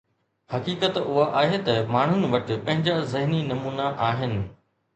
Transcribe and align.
حقيقت 0.53 0.97
اها 1.01 1.25
آهي 1.41 1.59
ته 1.67 1.75
ماڻهن 1.97 2.25
وٽ 2.33 2.47
پنهنجا 2.55 2.99
ذهني 3.15 3.45
نمونا 3.53 3.95
آهن. 4.11 4.39